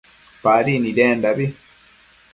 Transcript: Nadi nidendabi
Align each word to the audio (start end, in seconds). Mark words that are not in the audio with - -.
Nadi 0.43 0.73
nidendabi 0.79 1.45